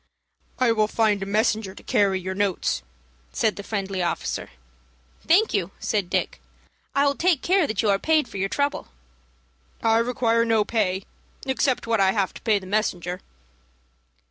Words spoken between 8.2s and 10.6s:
for your trouble." "I require